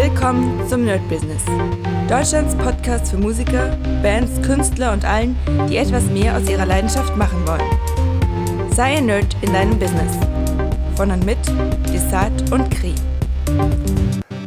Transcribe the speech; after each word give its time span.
Willkommen 0.00 0.64
zum 0.68 0.84
Nerd 0.84 1.00
Business. 1.08 1.42
Deutschlands 2.08 2.54
Podcast 2.54 3.10
für 3.10 3.16
Musiker, 3.16 3.76
Bands, 4.00 4.40
Künstler 4.46 4.92
und 4.92 5.04
allen, 5.04 5.36
die 5.68 5.76
etwas 5.76 6.04
mehr 6.04 6.36
aus 6.36 6.48
ihrer 6.48 6.66
Leidenschaft 6.66 7.16
machen 7.16 7.44
wollen. 7.44 8.70
Sei 8.70 8.98
ein 8.98 9.06
Nerd 9.06 9.36
in 9.40 9.52
deinem 9.52 9.76
Business. 9.76 10.16
Von 10.94 11.10
und 11.10 11.26
mit 11.26 11.38
Desart 11.92 12.52
und 12.52 12.70
Kri. 12.70 12.94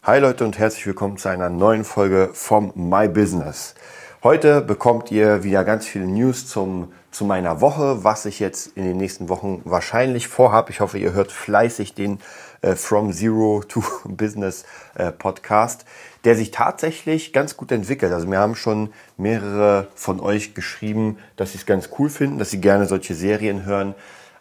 Hi 0.06 0.20
Leute 0.22 0.46
und 0.46 0.58
herzlich 0.58 0.88
willkommen 0.88 1.18
zu 1.18 1.28
einer 1.28 1.50
neuen 1.50 1.84
Folge 1.84 2.30
vom 2.32 2.72
My 2.76 3.10
Business. 3.10 3.76
Heute 4.24 4.62
bekommt 4.62 5.12
ihr 5.12 5.44
wieder 5.44 5.66
ganz 5.66 5.86
viele 5.86 6.06
News 6.06 6.48
zum, 6.48 6.94
zu 7.10 7.26
meiner 7.26 7.60
Woche, 7.60 8.06
was 8.06 8.26
ich 8.26 8.40
jetzt 8.40 8.68
in 8.78 8.86
den 8.86 8.96
nächsten 8.96 9.28
Wochen 9.28 9.62
wahrscheinlich 9.66 10.30
vorhabe. 10.30 10.72
Ich 10.72 10.80
hoffe, 10.80 10.98
ihr 10.98 11.12
hört 11.12 11.34
fleißig 11.34 11.94
den 11.94 12.20
äh, 12.62 12.76
From 12.76 13.12
Zero 13.14 13.64
to 13.68 13.84
Business 14.06 14.66
äh, 14.96 15.12
Podcast, 15.12 15.86
der 16.24 16.36
sich 16.36 16.52
tatsächlich 16.52 17.34
ganz 17.34 17.58
gut 17.58 17.72
entwickelt. 17.72 18.12
Also 18.14 18.28
mir 18.28 18.40
haben 18.40 18.56
schon 18.56 18.94
mehrere 19.18 19.88
von 19.96 20.20
euch 20.20 20.54
geschrieben, 20.54 21.18
dass 21.36 21.54
sie 21.54 21.58
es 21.58 21.66
ganz 21.66 21.90
cool 21.98 22.10
finden, 22.10 22.40
dass 22.40 22.52
sie 22.52 22.62
gerne 22.62 22.86
solche 22.86 23.16
Serien 23.16 23.66
hören. 23.66 23.96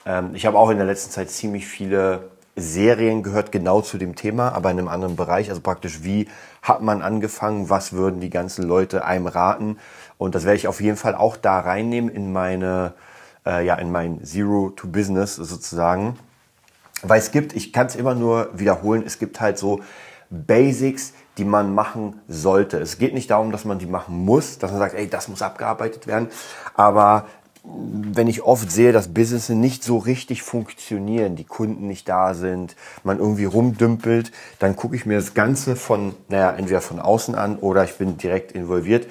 Ähm, 0.07 0.35
ich 0.35 0.47
habe 0.47 0.59
auch 0.59 0.71
in 0.71 0.77
der 0.77 0.87
letzten 0.87 1.11
Zeit 1.11 1.31
ziemlich 1.31 1.67
viele 1.67 2.31
Serien 2.57 3.23
gehört, 3.23 3.53
genau 3.53 3.81
zu 3.81 3.97
dem 3.97 4.15
Thema, 4.15 4.53
aber 4.53 4.71
in 4.71 4.79
einem 4.79 4.89
anderen 4.89 5.17
Bereich. 5.17 5.49
Also 5.49 5.63
praktisch, 5.63 6.03
wie 6.03 6.29
hat 6.63 6.83
man 6.83 7.03
angefangen, 7.03 7.71
was 7.71 7.93
würden 7.93 8.21
die 8.21 8.31
ganzen 8.31 8.67
Leute 8.67 9.05
einem 9.05 9.27
raten. 9.27 9.79
Und 10.19 10.35
das 10.35 10.45
werde 10.45 10.57
ich 10.57 10.69
auf 10.69 10.81
jeden 10.81 10.97
Fall 10.97 11.15
auch 11.15 11.37
da 11.37 11.61
reinnehmen 11.61 12.11
in 12.11 12.33
meine, 12.33 12.93
äh, 13.47 13.65
ja, 13.65 13.77
in 13.77 13.91
mein 13.91 14.25
Zero 14.25 14.71
to 14.77 14.89
Business 14.89 15.37
sozusagen. 15.37 16.19
Weil 17.03 17.19
es 17.19 17.31
gibt, 17.31 17.55
ich 17.55 17.73
kann 17.73 17.87
es 17.87 17.97
immer 17.97 18.15
nur 18.15 18.51
wiederholen, 18.53 19.03
es 19.07 19.19
gibt 19.19 19.41
halt 19.41 19.59
so 19.59 19.81
Basics, 20.31 21.13
die 21.39 21.45
man 21.45 21.75
machen 21.75 22.21
sollte. 22.29 22.79
Es 22.79 22.99
geht 22.99 23.15
nicht 23.15 23.31
darum, 23.31 23.51
dass 23.53 23.65
man 23.65 23.79
die 23.79 23.87
machen 23.87 24.25
muss, 24.25 24.59
dass 24.59 24.71
man 24.71 24.79
sagt, 24.79 24.95
ey, 24.95 25.09
das 25.09 25.29
muss 25.29 25.43
abgearbeitet 25.43 26.07
werden. 26.07 26.29
Aber 26.75 27.27
wenn 27.63 28.27
ich 28.27 28.43
oft 28.43 28.71
sehe, 28.71 28.93
dass 28.93 29.13
Business 29.13 29.49
nicht 29.49 29.85
so 29.85 29.99
richtig 29.99 30.43
funktionieren, 30.43 31.37
die 31.37 31.45
Kunden 31.45 31.87
nicht 31.87 32.09
da 32.09 32.35
sind, 32.35 32.75
man 33.05 33.19
irgendwie 33.19 33.45
rumdümpelt, 33.45 34.33
dann 34.59 34.77
gucke 34.77 34.97
ich 34.97 35.05
mir 35.05 35.17
das 35.17 35.35
Ganze 35.35 35.77
von, 35.77 36.15
naja, 36.29 36.53
entweder 36.53 36.81
von 36.81 37.01
außen 37.01 37.35
an 37.35 37.57
oder 37.59 37.85
ich 37.85 37.97
bin 37.97 38.17
direkt 38.17 38.53
involviert 38.53 39.07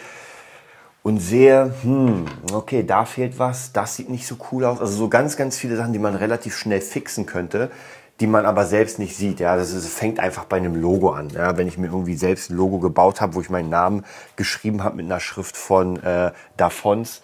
und 1.04 1.20
sehe, 1.20 1.74
hm, 1.82 2.26
okay, 2.54 2.84
da 2.84 3.06
fehlt 3.06 3.40
was, 3.40 3.72
das 3.72 3.96
sieht 3.96 4.10
nicht 4.10 4.28
so 4.28 4.36
cool 4.52 4.66
aus. 4.66 4.80
Also 4.80 4.94
so 4.94 5.10
ganz, 5.10 5.38
ganz 5.38 5.58
viele 5.58 5.78
Sachen, 5.78 5.94
die 5.94 6.00
man 6.00 6.16
relativ 6.16 6.58
schnell 6.58 6.82
fixen 6.82 7.26
könnte, 7.26 7.72
die 8.20 8.28
man 8.28 8.46
aber 8.46 8.66
selbst 8.66 9.00
nicht 9.00 9.16
sieht. 9.16 9.40
Ja, 9.40 9.56
das 9.56 9.72
ist, 9.72 9.88
fängt 9.88 10.20
einfach 10.20 10.46
bei 10.46 10.58
einem 10.58 10.76
Logo 10.76 11.12
an. 11.12 11.30
Ja, 11.30 11.58
wenn 11.58 11.68
ich 11.68 11.78
mir 11.78 11.88
irgendwie 11.88 12.16
selbst 12.16 12.50
ein 12.50 12.58
Logo 12.58 12.80
gebaut 12.80 13.22
habe, 13.22 13.36
wo 13.36 13.42
ich 13.42 13.50
meinen 13.50 13.70
Namen 13.70 14.06
geschrieben 14.36 14.84
habe 14.84 14.98
mit 14.98 15.06
einer 15.06 15.22
Schrift 15.22 15.56
von 15.56 16.02
äh, 16.04 16.32
Dafons, 16.58 17.22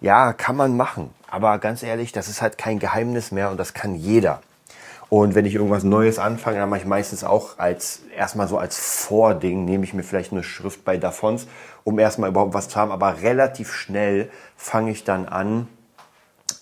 ja, 0.00 0.32
kann 0.32 0.56
man 0.56 0.76
machen. 0.76 1.10
Aber 1.30 1.58
ganz 1.58 1.82
ehrlich, 1.82 2.12
das 2.12 2.28
ist 2.28 2.40
halt 2.40 2.56
kein 2.56 2.78
Geheimnis 2.78 3.32
mehr 3.32 3.50
und 3.50 3.58
das 3.58 3.74
kann 3.74 3.94
jeder. 3.94 4.40
Und 5.10 5.34
wenn 5.34 5.44
ich 5.44 5.56
irgendwas 5.56 5.82
Neues 5.82 6.20
anfange, 6.20 6.60
dann 6.60 6.68
mache 6.68 6.80
ich 6.80 6.86
meistens 6.86 7.24
auch 7.24 7.58
als 7.58 8.02
erstmal 8.16 8.46
so 8.46 8.58
als 8.58 8.78
Vording, 8.78 9.64
nehme 9.64 9.82
ich 9.82 9.92
mir 9.92 10.04
vielleicht 10.04 10.30
eine 10.30 10.44
Schrift 10.44 10.84
bei 10.84 10.96
Dafons, 10.98 11.48
um 11.82 11.98
erstmal 11.98 12.30
überhaupt 12.30 12.54
was 12.54 12.68
zu 12.68 12.76
haben. 12.76 12.92
Aber 12.92 13.20
relativ 13.20 13.72
schnell 13.72 14.30
fange 14.56 14.92
ich 14.92 15.02
dann 15.02 15.26
an, 15.26 15.66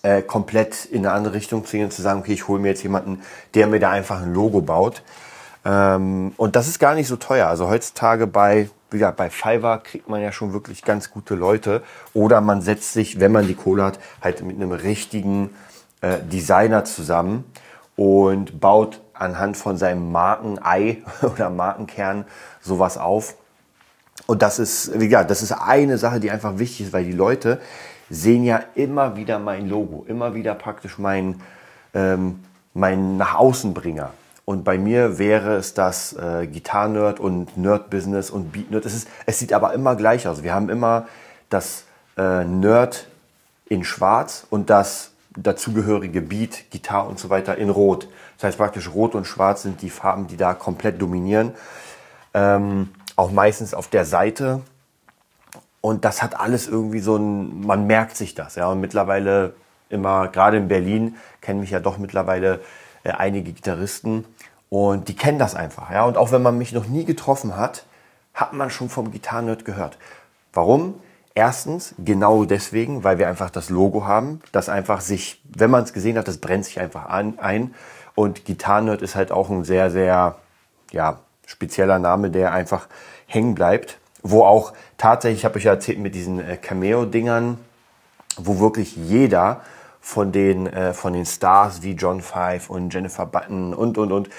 äh, 0.01 0.23
komplett 0.23 0.85
in 0.85 1.05
eine 1.05 1.11
andere 1.11 1.35
Richtung 1.35 1.63
zu 1.63 1.77
gehen 1.77 1.85
und 1.85 1.91
zu 1.91 2.01
sagen, 2.01 2.21
okay, 2.21 2.33
ich 2.33 2.47
hole 2.47 2.59
mir 2.59 2.69
jetzt 2.69 2.81
jemanden, 2.81 3.21
der 3.53 3.67
mir 3.67 3.79
da 3.79 3.91
einfach 3.91 4.19
ein 4.23 4.33
Logo 4.33 4.61
baut. 4.61 5.03
Ähm, 5.63 6.33
und 6.35 6.55
das 6.55 6.67
ist 6.67 6.79
gar 6.79 6.95
nicht 6.95 7.07
so 7.07 7.17
teuer. 7.17 7.47
Also 7.47 7.69
heutzutage 7.69 8.25
bei, 8.25 8.71
ja, 8.91 9.11
bei 9.11 9.29
Fiverr 9.29 9.83
kriegt 9.83 10.09
man 10.09 10.21
ja 10.21 10.31
schon 10.31 10.53
wirklich 10.53 10.83
ganz 10.83 11.11
gute 11.11 11.35
Leute. 11.35 11.83
Oder 12.15 12.41
man 12.41 12.63
setzt 12.63 12.93
sich, 12.93 13.19
wenn 13.19 13.31
man 13.31 13.45
die 13.45 13.53
Kohle 13.53 13.83
hat, 13.83 13.99
halt 14.23 14.41
mit 14.41 14.55
einem 14.55 14.71
richtigen 14.71 15.51
äh, 16.01 16.17
Designer 16.17 16.83
zusammen 16.83 17.43
und 17.99 18.61
baut 18.61 19.01
anhand 19.13 19.57
von 19.57 19.75
seinem 19.75 20.09
Markenei 20.13 21.03
oder 21.21 21.49
Markenkern 21.49 22.23
sowas 22.61 22.97
auf. 22.97 23.35
Und 24.25 24.41
das 24.41 24.57
ist, 24.57 24.97
wie 24.97 25.09
das 25.09 25.41
ist 25.41 25.51
eine 25.51 25.97
Sache, 25.97 26.21
die 26.21 26.31
einfach 26.31 26.59
wichtig 26.59 26.87
ist, 26.87 26.93
weil 26.93 27.03
die 27.03 27.11
Leute 27.11 27.59
sehen 28.09 28.45
ja 28.45 28.61
immer 28.75 29.17
wieder 29.17 29.37
mein 29.37 29.67
Logo, 29.67 30.05
immer 30.07 30.33
wieder 30.33 30.55
praktisch 30.55 30.97
mein, 30.97 31.41
ähm, 31.93 32.39
mein 32.73 33.17
nach 33.17 33.35
außen 33.35 33.73
Bringer. 33.73 34.11
Und 34.45 34.63
bei 34.63 34.77
mir 34.77 35.17
wäre 35.19 35.57
es 35.57 35.73
das 35.73 36.13
äh, 36.13 36.47
Gitarre-Nerd 36.47 37.19
und 37.19 37.57
Nerd-Business 37.57 38.29
und 38.29 38.53
Beat-Nerd. 38.53 38.85
Es, 38.85 39.07
es 39.25 39.39
sieht 39.39 39.51
aber 39.51 39.73
immer 39.73 39.97
gleich 39.97 40.25
aus. 40.25 40.41
Wir 40.41 40.53
haben 40.53 40.69
immer 40.69 41.05
das 41.49 41.83
äh, 42.15 42.45
Nerd 42.45 43.07
in 43.67 43.83
schwarz 43.83 44.47
und 44.49 44.69
das 44.69 45.11
dazugehörige 45.43 46.21
Beat, 46.21 46.69
Gitarre 46.71 47.07
und 47.07 47.19
so 47.19 47.29
weiter 47.29 47.57
in 47.57 47.69
Rot. 47.69 48.07
Das 48.37 48.45
heißt 48.45 48.57
praktisch 48.57 48.93
Rot 48.93 49.15
und 49.15 49.25
Schwarz 49.25 49.63
sind 49.63 49.81
die 49.81 49.89
Farben, 49.89 50.27
die 50.27 50.37
da 50.37 50.53
komplett 50.53 51.01
dominieren. 51.01 51.53
Ähm, 52.33 52.89
auch 53.15 53.31
meistens 53.31 53.73
auf 53.73 53.87
der 53.87 54.05
Seite. 54.05 54.61
Und 55.81 56.05
das 56.05 56.21
hat 56.21 56.39
alles 56.39 56.67
irgendwie 56.67 56.99
so 56.99 57.15
ein, 57.15 57.65
man 57.65 57.87
merkt 57.87 58.17
sich 58.17 58.35
das. 58.35 58.55
Ja, 58.55 58.67
und 58.67 58.81
mittlerweile 58.81 59.53
immer, 59.89 60.27
gerade 60.27 60.57
in 60.57 60.67
Berlin, 60.67 61.15
kennen 61.41 61.59
mich 61.59 61.71
ja 61.71 61.79
doch 61.79 61.97
mittlerweile 61.97 62.61
äh, 63.03 63.11
einige 63.11 63.51
Gitarristen 63.51 64.25
und 64.69 65.07
die 65.07 65.15
kennen 65.15 65.39
das 65.39 65.55
einfach. 65.55 65.89
Ja, 65.91 66.05
und 66.05 66.17
auch 66.17 66.31
wenn 66.31 66.41
man 66.41 66.57
mich 66.57 66.73
noch 66.73 66.85
nie 66.85 67.05
getroffen 67.05 67.57
hat, 67.57 67.85
hat 68.33 68.53
man 68.53 68.69
schon 68.69 68.89
vom 68.89 69.11
Gitarrenerd 69.11 69.65
gehört. 69.65 69.97
Warum? 70.53 70.95
Erstens, 71.39 71.95
genau 71.97 72.43
deswegen, 72.43 73.05
weil 73.05 73.17
wir 73.17 73.29
einfach 73.29 73.49
das 73.49 73.69
Logo 73.69 74.05
haben, 74.05 74.41
das 74.51 74.67
einfach 74.67 74.99
sich, 74.99 75.41
wenn 75.45 75.71
man 75.71 75.85
es 75.85 75.93
gesehen 75.93 76.17
hat, 76.17 76.27
das 76.27 76.39
brennt 76.39 76.65
sich 76.65 76.81
einfach 76.81 77.05
an, 77.05 77.39
ein. 77.39 77.73
Und 78.13 78.43
Gitarrenerd 78.43 79.01
ist 79.01 79.15
halt 79.15 79.31
auch 79.31 79.49
ein 79.49 79.63
sehr, 79.63 79.89
sehr, 79.89 80.35
ja, 80.91 81.19
spezieller 81.45 81.97
Name, 81.97 82.29
der 82.29 82.51
einfach 82.51 82.89
hängen 83.25 83.55
bleibt. 83.55 83.99
Wo 84.21 84.43
auch 84.43 84.73
tatsächlich, 84.97 85.39
ich 85.39 85.45
habe 85.45 85.55
euch 85.55 85.63
ja 85.63 85.71
erzählt 85.71 85.99
mit 85.99 86.13
diesen 86.13 86.45
äh, 86.45 86.57
Cameo-Dingern, 86.57 87.57
wo 88.35 88.59
wirklich 88.59 88.97
jeder 88.97 89.61
von 90.01 90.33
den, 90.33 90.67
äh, 90.67 90.93
von 90.93 91.13
den 91.13 91.25
Stars 91.25 91.83
wie 91.83 91.93
John 91.93 92.19
Five 92.19 92.69
und 92.69 92.93
Jennifer 92.93 93.25
Button 93.25 93.73
und, 93.73 93.97
und, 93.97 94.11
und 94.11 94.29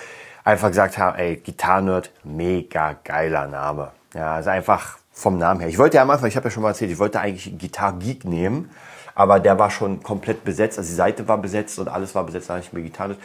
einfach 0.45 0.69
gesagt 0.69 0.99
haben, 0.99 1.19
ey, 1.19 1.37
Gitarrenerd, 1.37 2.11
mega 2.25 2.95
geiler 3.05 3.47
Name. 3.47 3.93
Ja, 4.13 4.39
ist 4.39 4.49
einfach 4.49 5.00
vom 5.21 5.37
Namen 5.37 5.61
her. 5.61 5.69
Ich 5.69 5.79
wollte 5.79 5.97
ja 5.97 6.03
am 6.03 6.11
Anfang, 6.11 6.29
ich 6.29 6.37
habe 6.37 6.49
ja 6.49 6.51
schon 6.51 6.63
mal 6.63 6.71
erzählt, 6.71 6.91
ich 6.91 6.99
wollte 6.99 7.21
eigentlich 7.21 7.59
Guitar 7.59 7.99
Geek 7.99 8.25
nehmen, 8.25 8.71
aber 9.15 9.39
der 9.39 9.59
war 9.59 9.71
schon 9.71 10.03
komplett 10.03 10.45
besetzt. 10.45 10.79
Also 10.79 10.89
die 10.89 10.95
Seite 10.95 11.29
war 11.29 11.37
besetzt 11.37 11.79
und 11.79 11.89
alles 11.89 12.15
war 12.15 12.25
besetzt, 12.25 12.49
da 12.49 12.57
nicht 12.57 12.73
mehr 12.73 12.83
Gitarrenerd. 12.83 13.19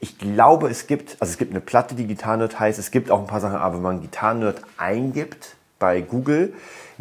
Ich 0.00 0.18
glaube, 0.18 0.68
es 0.68 0.86
gibt, 0.86 1.16
also 1.20 1.30
es 1.30 1.36
gibt 1.36 1.50
eine 1.50 1.60
Platte, 1.60 1.94
die 1.94 2.06
Gitarrenerd 2.06 2.58
heißt. 2.58 2.78
Es 2.78 2.90
gibt 2.90 3.10
auch 3.10 3.20
ein 3.20 3.26
paar 3.26 3.40
Sachen, 3.40 3.56
aber 3.56 3.76
wenn 3.76 3.82
man 3.82 4.00
Gitarrenerd 4.00 4.62
eingibt 4.78 5.56
bei 5.78 6.00
Google, 6.00 6.54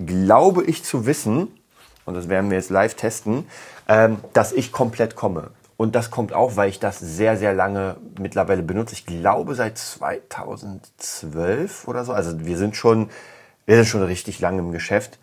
glaube 0.06 0.66
ich 0.66 0.84
zu 0.84 1.06
wissen, 1.06 1.48
und 2.06 2.16
das 2.16 2.28
werden 2.28 2.50
wir 2.50 2.58
jetzt 2.58 2.72
live 2.72 2.96
testen, 2.96 3.48
ähm, 3.88 4.18
dass 4.34 4.52
ich 4.52 4.74
komplett 4.74 5.16
komme. 5.16 5.52
Und 5.78 5.96
das 5.96 6.12
kommt 6.12 6.34
auch, 6.34 6.58
weil 6.58 6.70
ich 6.70 6.80
das 6.80 7.00
sehr, 7.00 7.38
sehr 7.38 7.54
lange 7.54 7.96
mittlerweile 8.20 8.64
benutze. 8.64 8.96
Ich 8.96 9.06
glaube 9.06 9.56
seit 9.56 9.78
2012 9.78 11.88
oder 11.88 12.04
so. 12.04 12.12
Also 12.12 12.46
wir 12.46 12.58
sind 12.58 12.76
schon 12.76 13.10
wir 13.66 13.76
sind 13.76 13.88
schon 13.88 14.04
richtig 14.04 14.40
lange 14.40 14.60
im 14.60 14.72
Geschäft. 14.72 15.20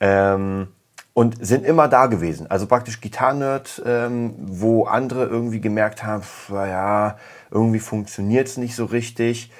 Ähm, 0.00 0.68
und 1.14 1.46
sind 1.46 1.64
immer 1.64 1.88
da 1.88 2.06
gewesen. 2.06 2.50
Also 2.50 2.66
praktisch 2.66 3.00
Gitarrenerd, 3.00 3.80
ähm, 3.86 4.34
wo 4.38 4.84
andere 4.84 5.26
irgendwie 5.26 5.60
gemerkt 5.60 6.02
haben, 6.02 6.24
naja, 6.48 7.16
irgendwie 7.50 7.78
funktioniert 7.78 8.48
es 8.48 8.56
nicht 8.56 8.74
so 8.74 8.84
richtig, 8.84 9.52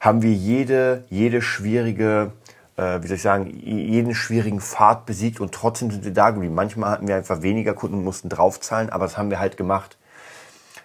haben 0.00 0.22
wir 0.22 0.32
jede, 0.32 1.04
jede 1.10 1.42
schwierige, 1.42 2.32
äh, 2.76 3.02
wie 3.02 3.06
soll 3.06 3.16
ich 3.16 3.22
sagen, 3.22 3.46
jeden 3.46 4.14
schwierigen 4.14 4.60
Pfad 4.60 5.04
besiegt 5.04 5.38
und 5.38 5.52
trotzdem 5.52 5.90
sind 5.90 6.04
wir 6.04 6.14
da 6.14 6.30
geblieben. 6.30 6.54
Manchmal 6.54 6.90
hatten 6.90 7.06
wir 7.06 7.14
einfach 7.14 7.42
weniger 7.42 7.74
Kunden 7.74 7.96
und 7.98 8.04
mussten 8.04 8.30
draufzahlen, 8.30 8.88
aber 8.88 9.04
das 9.04 9.18
haben 9.18 9.28
wir 9.30 9.38
halt 9.38 9.58
gemacht. 9.58 9.98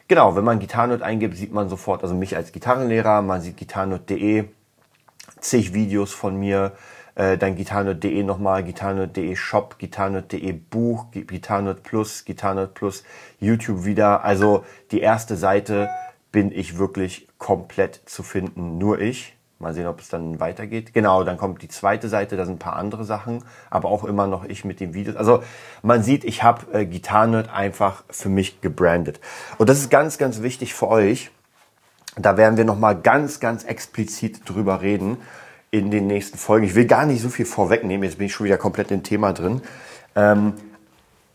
Genau, 0.09 0.35
wenn 0.35 0.43
man 0.43 0.59
Gitarrenerd 0.59 1.01
eingibt, 1.01 1.37
sieht 1.37 1.53
man 1.53 1.69
sofort, 1.69 2.03
also 2.03 2.13
mich 2.13 2.35
als 2.35 2.51
Gitarrenlehrer, 2.51 3.21
man 3.21 3.41
sieht 3.41 3.57
gitarrenerd.de, 3.57 4.45
zig 5.41 5.73
Videos 5.73 6.13
von 6.13 6.37
mir, 6.37 6.73
äh, 7.15 7.37
dann 7.37 7.55
gitarrenerd.de 7.55 8.23
nochmal, 8.23 8.63
gitarrenerd.de 8.63 9.35
Shop, 9.35 9.77
gitarrenerd.de 9.79 10.51
Buch, 10.53 11.07
Gitarrenerd 11.11 11.83
Plus, 11.83 12.25
Gitarrenerd 12.25 12.73
Plus, 12.75 13.03
YouTube 13.39 13.85
wieder. 13.85 14.23
Also 14.23 14.63
die 14.91 15.01
erste 15.01 15.35
Seite 15.35 15.89
bin 16.31 16.51
ich 16.51 16.77
wirklich 16.77 17.27
komplett 17.39 18.01
zu 18.05 18.21
finden, 18.21 18.77
nur 18.77 18.99
ich. 18.99 19.35
Mal 19.59 19.73
sehen, 19.73 19.87
ob 19.87 19.99
es 19.99 20.09
dann 20.09 20.39
weitergeht. 20.39 20.93
Genau, 20.93 21.23
dann 21.23 21.37
kommt 21.37 21.63
die 21.63 21.67
zweite 21.67 22.09
Seite, 22.09 22.37
da 22.37 22.45
sind 22.45 22.57
ein 22.57 22.59
paar 22.59 22.75
andere 22.75 23.05
Sachen, 23.05 23.43
aber 23.71 23.89
auch 23.89 24.03
immer 24.03 24.27
noch 24.27 24.45
ich 24.45 24.63
mit 24.63 24.79
den 24.79 24.93
Videos. 24.93 25.15
Also 25.15 25.41
man 25.81 26.03
sieht, 26.03 26.23
ich 26.23 26.43
habe 26.43 26.71
äh, 26.73 26.85
Gitarrenerd 26.85 27.51
einfach 27.51 28.03
für 28.11 28.29
mich 28.29 28.61
gebrandet. 28.61 29.19
Und 29.57 29.67
das 29.67 29.79
ist 29.79 29.89
ganz, 29.89 30.19
ganz 30.19 30.43
wichtig 30.43 30.75
für 30.75 30.87
euch. 30.87 31.31
Da 32.17 32.37
werden 32.37 32.57
wir 32.57 32.65
nochmal 32.65 32.99
ganz, 32.99 33.39
ganz 33.39 33.63
explizit 33.63 34.41
drüber 34.45 34.81
reden 34.81 35.17
in 35.69 35.91
den 35.91 36.07
nächsten 36.07 36.37
Folgen. 36.37 36.65
Ich 36.65 36.75
will 36.75 36.85
gar 36.85 37.05
nicht 37.05 37.21
so 37.21 37.29
viel 37.29 37.45
vorwegnehmen, 37.45 38.03
jetzt 38.03 38.17
bin 38.17 38.27
ich 38.27 38.33
schon 38.33 38.45
wieder 38.45 38.57
komplett 38.57 38.91
im 38.91 39.03
Thema 39.03 39.33
drin. 39.33 39.61
Ähm, 40.15 40.53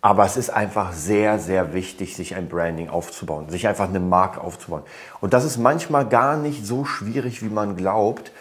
aber 0.01 0.25
es 0.27 0.37
ist 0.37 0.51
einfach 0.51 0.93
sehr, 0.93 1.39
sehr 1.39 1.75
wichtig, 1.75 2.17
sich 2.17 2.35
ein 2.35 2.49
Branding 2.49 2.89
aufzubauen, 2.89 3.49
sich 3.49 3.69
einfach 3.69 3.89
eine 3.89 4.01
Marke 4.01 4.41
aufzubauen. 4.41 4.83
Und 5.21 5.33
das 5.33 5.45
ist 5.45 5.59
manchmal 5.59 6.09
gar 6.09 6.37
nicht 6.37 6.67
so 6.67 6.85
schwierig, 6.85 7.43
wie 7.43 7.49
man 7.49 7.77
glaubt. 7.77 8.33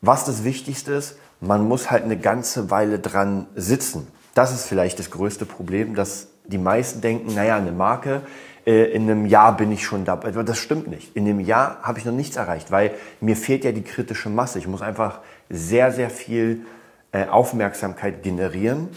Was 0.00 0.24
das 0.24 0.42
Wichtigste 0.42 0.92
ist, 0.94 1.18
man 1.40 1.68
muss 1.68 1.90
halt 1.90 2.02
eine 2.02 2.16
ganze 2.16 2.70
Weile 2.70 2.98
dran 2.98 3.46
sitzen. 3.54 4.08
Das 4.34 4.52
ist 4.52 4.66
vielleicht 4.66 4.98
das 4.98 5.12
größte 5.12 5.46
Problem, 5.46 5.94
dass 5.94 6.28
die 6.46 6.58
meisten 6.58 7.00
denken, 7.00 7.34
naja, 7.34 7.56
eine 7.56 7.72
Marke, 7.72 8.22
in 8.66 9.02
einem 9.02 9.26
Jahr 9.26 9.56
bin 9.56 9.70
ich 9.70 9.84
schon 9.84 10.04
dabei. 10.04 10.32
Das 10.32 10.58
stimmt 10.58 10.88
nicht. 10.88 11.14
In 11.14 11.24
einem 11.24 11.40
Jahr 11.40 11.78
habe 11.82 12.00
ich 12.00 12.04
noch 12.04 12.12
nichts 12.12 12.36
erreicht, 12.36 12.72
weil 12.72 12.92
mir 13.20 13.36
fehlt 13.36 13.64
ja 13.64 13.70
die 13.70 13.82
kritische 13.82 14.28
Masse. 14.28 14.58
Ich 14.58 14.66
muss 14.66 14.82
einfach 14.82 15.20
sehr, 15.48 15.92
sehr 15.92 16.10
viel 16.10 16.66
äh, 17.12 17.26
Aufmerksamkeit 17.28 18.24
generieren, 18.24 18.88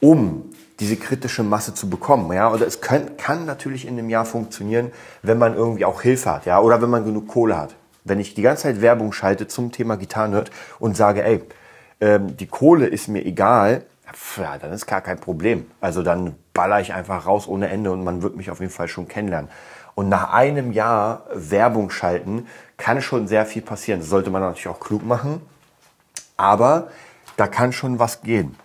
um 0.00 0.50
diese 0.80 0.96
kritische 0.96 1.42
Masse 1.42 1.72
zu 1.72 1.88
bekommen. 1.88 2.30
Ja, 2.32 2.52
oder 2.52 2.66
es 2.66 2.82
kann, 2.82 3.16
kann 3.16 3.46
natürlich 3.46 3.86
in 3.86 3.98
einem 3.98 4.10
Jahr 4.10 4.26
funktionieren, 4.26 4.92
wenn 5.22 5.38
man 5.38 5.54
irgendwie 5.54 5.86
auch 5.86 6.02
Hilfe 6.02 6.32
hat, 6.32 6.44
ja, 6.44 6.60
oder 6.60 6.82
wenn 6.82 6.90
man 6.90 7.04
genug 7.04 7.28
Kohle 7.28 7.56
hat. 7.56 7.74
Wenn 8.04 8.20
ich 8.20 8.34
die 8.34 8.42
ganze 8.42 8.64
Zeit 8.64 8.82
Werbung 8.82 9.12
schalte 9.12 9.48
zum 9.48 9.72
Thema 9.72 9.96
Gitarrenhirt 9.96 10.50
und 10.78 10.96
sage, 10.96 11.24
ey, 11.24 11.42
ähm, 12.00 12.36
die 12.36 12.46
Kohle 12.46 12.86
ist 12.86 13.08
mir 13.08 13.24
egal, 13.24 13.86
ja, 14.36 14.58
dann 14.58 14.72
ist 14.72 14.86
gar 14.86 15.00
kein 15.00 15.18
Problem. 15.18 15.66
Also 15.80 16.02
dann 16.02 16.36
baller 16.56 16.80
ich 16.80 16.92
einfach 16.92 17.26
raus 17.26 17.46
ohne 17.46 17.68
Ende 17.68 17.92
und 17.92 18.02
man 18.02 18.22
wird 18.22 18.36
mich 18.36 18.50
auf 18.50 18.60
jeden 18.60 18.72
Fall 18.72 18.88
schon 18.88 19.06
kennenlernen. 19.06 19.50
Und 19.94 20.08
nach 20.08 20.32
einem 20.32 20.72
Jahr 20.72 21.24
Werbung 21.32 21.90
schalten 21.90 22.46
kann 22.76 23.00
schon 23.00 23.28
sehr 23.28 23.46
viel 23.46 23.62
passieren. 23.62 24.00
Das 24.00 24.08
sollte 24.08 24.30
man 24.30 24.42
natürlich 24.42 24.68
auch 24.68 24.80
klug 24.80 25.04
machen. 25.04 25.40
Aber 26.36 26.88
da 27.36 27.46
kann 27.46 27.72
schon 27.72 27.98
was 27.98 28.22
gehen. 28.22 28.56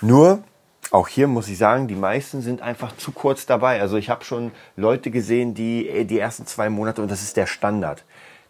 Nur, 0.00 0.42
auch 0.90 1.08
hier 1.08 1.28
muss 1.28 1.48
ich 1.48 1.58
sagen, 1.58 1.86
die 1.86 1.94
meisten 1.94 2.40
sind 2.40 2.62
einfach 2.62 2.96
zu 2.96 3.12
kurz 3.12 3.46
dabei. 3.46 3.80
Also 3.80 3.96
ich 3.96 4.08
habe 4.08 4.24
schon 4.24 4.52
Leute 4.76 5.10
gesehen, 5.10 5.54
die 5.54 5.88
äh, 5.88 6.04
die 6.04 6.18
ersten 6.18 6.46
zwei 6.46 6.70
Monate, 6.70 7.02
und 7.02 7.10
das 7.10 7.22
ist 7.22 7.36
der 7.36 7.46
Standard, 7.46 8.04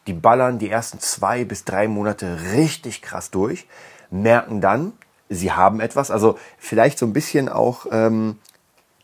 die 0.06 0.12
ballern 0.12 0.58
die 0.58 0.70
ersten 0.70 1.00
zwei 1.00 1.44
bis 1.44 1.64
drei 1.64 1.88
Monate 1.88 2.38
richtig 2.54 3.02
krass 3.02 3.30
durch, 3.30 3.66
merken 4.10 4.60
dann, 4.60 4.92
sie 5.28 5.52
haben 5.52 5.80
etwas. 5.80 6.10
Also 6.10 6.38
vielleicht 6.58 6.98
so 6.98 7.06
ein 7.06 7.12
bisschen 7.12 7.48
auch 7.48 7.86
ähm, 7.90 8.38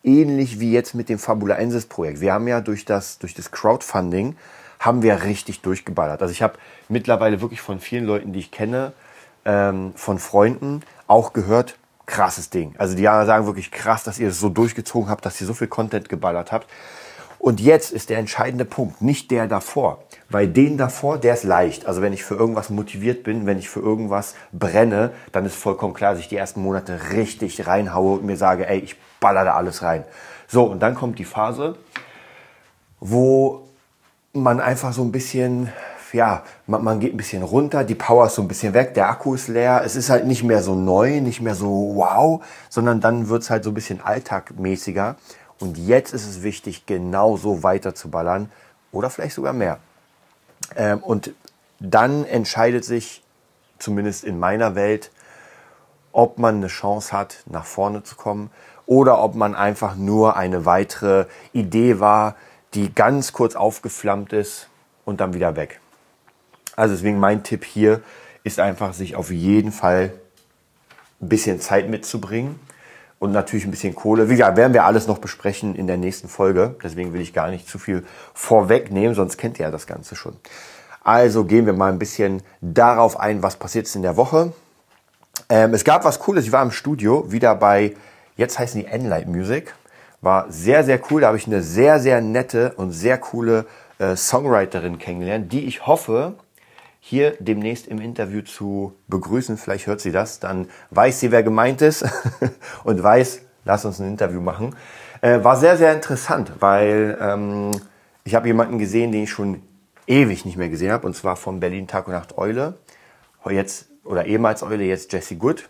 ähnlich 0.06 0.60
wie 0.60 0.72
jetzt 0.72 0.94
mit 0.94 1.08
dem 1.08 1.18
Fabulaensis 1.18 1.86
Projekt. 1.86 2.20
Wir 2.20 2.32
haben 2.32 2.48
ja 2.48 2.60
durch 2.60 2.84
das, 2.84 3.18
durch 3.18 3.34
das 3.34 3.50
Crowdfunding 3.50 4.36
haben 4.78 5.02
wir 5.02 5.24
richtig 5.24 5.60
durchgeballert. 5.60 6.22
Also 6.22 6.32
ich 6.32 6.42
habe 6.42 6.54
mittlerweile 6.88 7.40
wirklich 7.40 7.60
von 7.60 7.80
vielen 7.80 8.04
Leuten, 8.04 8.32
die 8.32 8.38
ich 8.38 8.50
kenne, 8.50 8.92
ähm, 9.44 9.92
von 9.96 10.18
Freunden 10.18 10.82
auch 11.06 11.32
gehört, 11.32 11.76
krasses 12.06 12.50
Ding. 12.50 12.74
Also 12.78 12.94
die 12.94 13.02
sagen 13.02 13.46
wirklich 13.46 13.70
krass, 13.70 14.04
dass 14.04 14.18
ihr 14.18 14.28
es 14.28 14.38
so 14.38 14.48
durchgezogen 14.48 15.10
habt, 15.10 15.26
dass 15.26 15.40
ihr 15.40 15.46
so 15.46 15.54
viel 15.54 15.66
Content 15.66 16.08
geballert 16.08 16.52
habt. 16.52 16.68
Und 17.38 17.60
jetzt 17.60 17.92
ist 17.92 18.10
der 18.10 18.18
entscheidende 18.18 18.64
Punkt, 18.64 19.02
nicht 19.02 19.30
der 19.30 19.46
davor. 19.46 20.02
Weil 20.28 20.48
den 20.48 20.78
davor, 20.78 21.18
der 21.18 21.34
ist 21.34 21.44
leicht. 21.44 21.86
Also 21.86 22.02
wenn 22.02 22.12
ich 22.12 22.24
für 22.24 22.34
irgendwas 22.34 22.70
motiviert 22.70 23.22
bin, 23.22 23.46
wenn 23.46 23.58
ich 23.58 23.68
für 23.68 23.80
irgendwas 23.80 24.34
brenne, 24.52 25.12
dann 25.32 25.44
ist 25.44 25.54
vollkommen 25.54 25.94
klar, 25.94 26.12
dass 26.12 26.20
ich 26.20 26.28
die 26.28 26.36
ersten 26.36 26.60
Monate 26.60 27.12
richtig 27.12 27.66
reinhaue 27.66 28.18
und 28.18 28.24
mir 28.24 28.36
sage, 28.36 28.68
ey, 28.68 28.78
ich 28.78 28.96
baller 29.26 29.44
da 29.44 29.54
alles 29.54 29.82
rein. 29.82 30.04
So, 30.46 30.62
und 30.64 30.78
dann 30.78 30.94
kommt 30.94 31.18
die 31.18 31.24
Phase, 31.24 31.76
wo 33.00 33.68
man 34.32 34.60
einfach 34.60 34.92
so 34.92 35.02
ein 35.02 35.10
bisschen, 35.10 35.72
ja, 36.12 36.44
man, 36.68 36.84
man 36.84 37.00
geht 37.00 37.12
ein 37.12 37.16
bisschen 37.16 37.42
runter, 37.42 37.82
die 37.82 37.96
Power 37.96 38.26
ist 38.26 38.36
so 38.36 38.42
ein 38.42 38.46
bisschen 38.46 38.72
weg, 38.72 38.94
der 38.94 39.08
Akku 39.08 39.34
ist 39.34 39.48
leer, 39.48 39.82
es 39.84 39.96
ist 39.96 40.10
halt 40.10 40.26
nicht 40.26 40.44
mehr 40.44 40.62
so 40.62 40.76
neu, 40.76 41.20
nicht 41.20 41.40
mehr 41.40 41.56
so 41.56 41.94
wow, 41.96 42.44
sondern 42.68 43.00
dann 43.00 43.28
wird's 43.28 43.50
halt 43.50 43.64
so 43.64 43.70
ein 43.70 43.74
bisschen 43.74 44.00
alltagmäßiger. 44.00 45.16
Und 45.58 45.76
jetzt 45.76 46.14
ist 46.14 46.28
es 46.28 46.44
wichtig, 46.44 46.86
genau 46.86 47.36
so 47.36 47.64
weiter 47.64 47.96
zu 47.96 48.08
ballern 48.08 48.52
oder 48.92 49.10
vielleicht 49.10 49.34
sogar 49.34 49.54
mehr. 49.54 49.78
Ähm, 50.76 51.00
und 51.02 51.32
dann 51.80 52.24
entscheidet 52.24 52.84
sich, 52.84 53.24
zumindest 53.78 54.22
in 54.22 54.38
meiner 54.38 54.76
Welt, 54.76 55.10
ob 56.12 56.38
man 56.38 56.56
eine 56.56 56.68
Chance 56.68 57.12
hat, 57.12 57.38
nach 57.46 57.64
vorne 57.64 58.04
zu 58.04 58.14
kommen 58.14 58.50
oder 58.86 59.22
ob 59.22 59.34
man 59.34 59.54
einfach 59.54 59.96
nur 59.96 60.36
eine 60.36 60.64
weitere 60.64 61.26
Idee 61.52 62.00
war, 62.00 62.36
die 62.74 62.94
ganz 62.94 63.32
kurz 63.32 63.56
aufgeflammt 63.56 64.32
ist 64.32 64.68
und 65.04 65.20
dann 65.20 65.34
wieder 65.34 65.56
weg. 65.56 65.80
Also 66.76 66.94
deswegen 66.94 67.18
mein 67.18 67.42
Tipp 67.42 67.64
hier 67.64 68.00
ist 68.44 68.60
einfach, 68.60 68.92
sich 68.92 69.16
auf 69.16 69.30
jeden 69.30 69.72
Fall 69.72 70.12
ein 71.20 71.28
bisschen 71.28 71.60
Zeit 71.60 71.88
mitzubringen 71.88 72.60
und 73.18 73.32
natürlich 73.32 73.64
ein 73.64 73.70
bisschen 73.70 73.94
Kohle. 73.94 74.28
Wie 74.28 74.34
gesagt, 74.36 74.56
werden 74.56 74.74
wir 74.74 74.84
alles 74.84 75.06
noch 75.06 75.18
besprechen 75.18 75.74
in 75.74 75.86
der 75.86 75.96
nächsten 75.96 76.28
Folge. 76.28 76.76
Deswegen 76.82 77.12
will 77.12 77.20
ich 77.20 77.32
gar 77.32 77.50
nicht 77.50 77.68
zu 77.68 77.78
viel 77.78 78.04
vorwegnehmen, 78.34 79.14
sonst 79.14 79.38
kennt 79.38 79.58
ihr 79.58 79.66
ja 79.66 79.72
das 79.72 79.86
Ganze 79.86 80.14
schon. 80.16 80.36
Also 81.02 81.44
gehen 81.44 81.66
wir 81.66 81.72
mal 81.72 81.90
ein 81.92 81.98
bisschen 81.98 82.42
darauf 82.60 83.18
ein, 83.18 83.42
was 83.42 83.56
passiert 83.56 83.86
ist 83.86 83.96
in 83.96 84.02
der 84.02 84.16
Woche. 84.16 84.52
Ähm, 85.48 85.72
es 85.72 85.84
gab 85.84 86.04
was 86.04 86.18
Cooles. 86.18 86.44
Ich 86.44 86.52
war 86.52 86.62
im 86.62 86.72
Studio 86.72 87.30
wieder 87.30 87.54
bei, 87.54 87.94
jetzt 88.36 88.58
heißen 88.58 88.80
die 88.80 88.86
Enlight 88.86 89.26
Music. 89.26 89.74
War 90.20 90.50
sehr, 90.50 90.84
sehr 90.84 91.00
cool. 91.10 91.20
Da 91.22 91.28
habe 91.28 91.36
ich 91.36 91.46
eine 91.46 91.62
sehr, 91.62 92.00
sehr 92.00 92.20
nette 92.20 92.72
und 92.76 92.92
sehr 92.92 93.18
coole 93.18 93.66
äh, 93.98 94.16
Songwriterin 94.16 94.98
kennengelernt, 94.98 95.52
die 95.52 95.66
ich 95.66 95.86
hoffe, 95.86 96.34
hier 97.00 97.34
demnächst 97.38 97.86
im 97.86 98.00
Interview 98.00 98.42
zu 98.42 98.94
begrüßen. 99.08 99.56
Vielleicht 99.56 99.86
hört 99.86 100.00
sie 100.00 100.12
das, 100.12 100.40
dann 100.40 100.68
weiß 100.90 101.20
sie, 101.20 101.30
wer 101.30 101.42
gemeint 101.42 101.80
ist 101.82 102.04
und 102.84 103.02
weiß, 103.02 103.42
lass 103.64 103.84
uns 103.84 104.00
ein 104.00 104.08
Interview 104.08 104.40
machen. 104.40 104.74
Äh, 105.20 105.44
war 105.44 105.56
sehr, 105.56 105.76
sehr 105.76 105.92
interessant, 105.92 106.52
weil 106.60 107.16
ähm, 107.20 107.70
ich 108.24 108.34
habe 108.34 108.48
jemanden 108.48 108.78
gesehen, 108.78 109.12
den 109.12 109.22
ich 109.22 109.30
schon 109.30 109.62
ewig 110.06 110.44
nicht 110.44 110.56
mehr 110.56 110.68
gesehen 110.68 110.92
habe, 110.92 111.06
und 111.06 111.14
zwar 111.14 111.36
von 111.36 111.60
Berlin 111.60 111.86
Tag 111.86 112.06
und 112.08 112.12
Nacht 112.12 112.36
Eule. 112.38 112.74
Jetzt, 113.48 113.86
oder 114.02 114.26
ehemals 114.26 114.64
Eule, 114.64 114.82
jetzt 114.82 115.12
Jesse 115.12 115.36
Good 115.36 115.68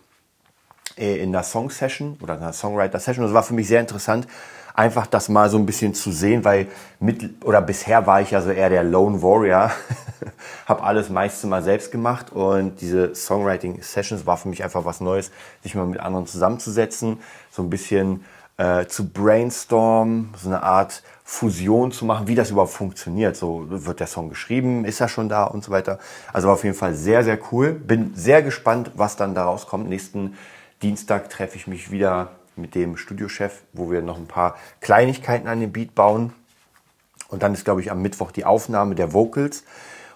in 0.96 1.32
der 1.32 1.42
Song 1.42 1.70
Session 1.70 2.16
oder 2.22 2.34
einer 2.34 2.52
Songwriter 2.52 2.98
Session. 2.98 3.24
Das 3.24 3.34
war 3.34 3.42
für 3.42 3.54
mich 3.54 3.68
sehr 3.68 3.80
interessant, 3.80 4.26
einfach 4.74 5.06
das 5.06 5.28
mal 5.28 5.50
so 5.50 5.58
ein 5.58 5.66
bisschen 5.66 5.94
zu 5.94 6.10
sehen, 6.10 6.44
weil 6.44 6.68
mit 7.00 7.44
oder 7.44 7.60
bisher 7.60 8.06
war 8.06 8.20
ich 8.20 8.30
ja 8.30 8.40
so 8.40 8.50
eher 8.50 8.70
der 8.70 8.84
Lone 8.84 9.22
Warrior, 9.22 9.70
habe 10.66 10.82
alles 10.82 11.08
meistens 11.08 11.48
mal 11.48 11.62
selbst 11.62 11.92
gemacht 11.92 12.32
und 12.32 12.80
diese 12.80 13.14
Songwriting 13.14 13.82
Sessions 13.82 14.26
war 14.26 14.36
für 14.36 14.48
mich 14.48 14.64
einfach 14.64 14.84
was 14.84 15.00
Neues, 15.00 15.30
sich 15.62 15.74
mal 15.74 15.86
mit 15.86 16.00
anderen 16.00 16.26
zusammenzusetzen, 16.26 17.18
so 17.50 17.62
ein 17.62 17.70
bisschen 17.70 18.24
äh, 18.58 18.86
zu 18.86 19.08
brainstormen, 19.08 20.32
so 20.36 20.48
eine 20.48 20.62
Art 20.62 21.02
Fusion 21.24 21.90
zu 21.90 22.04
machen, 22.04 22.28
wie 22.28 22.34
das 22.34 22.50
überhaupt 22.50 22.72
funktioniert. 22.72 23.36
So 23.36 23.64
wird 23.68 24.00
der 24.00 24.06
Song 24.06 24.28
geschrieben, 24.28 24.84
ist 24.84 25.00
er 25.00 25.08
schon 25.08 25.28
da 25.28 25.44
und 25.44 25.64
so 25.64 25.72
weiter. 25.72 25.98
Also 26.32 26.46
war 26.48 26.54
auf 26.54 26.64
jeden 26.64 26.76
Fall 26.76 26.94
sehr, 26.94 27.24
sehr 27.24 27.38
cool. 27.50 27.72
Bin 27.72 28.12
sehr 28.14 28.42
gespannt, 28.42 28.92
was 28.94 29.16
dann 29.16 29.34
daraus 29.34 29.66
kommt. 29.66 29.88
Nächsten 29.88 30.36
Dienstag 30.82 31.30
treffe 31.30 31.56
ich 31.56 31.66
mich 31.66 31.90
wieder 31.90 32.30
mit 32.56 32.74
dem 32.74 32.96
Studiochef, 32.96 33.62
wo 33.72 33.90
wir 33.90 34.02
noch 34.02 34.16
ein 34.16 34.26
paar 34.26 34.56
Kleinigkeiten 34.80 35.48
an 35.48 35.60
dem 35.60 35.72
Beat 35.72 35.94
bauen. 35.94 36.32
Und 37.28 37.42
dann 37.42 37.54
ist, 37.54 37.64
glaube 37.64 37.80
ich, 37.80 37.90
am 37.90 38.02
Mittwoch 38.02 38.30
die 38.30 38.44
Aufnahme 38.44 38.94
der 38.94 39.12
Vocals. 39.12 39.64